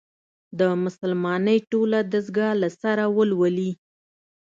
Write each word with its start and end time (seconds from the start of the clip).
د 0.59 0.61
«مسلمانۍ 0.83 1.57
ټوله 1.71 1.99
دستګاه» 2.13 2.53
له 2.61 2.69
سره 2.81 3.03
ولولي. 3.17 3.71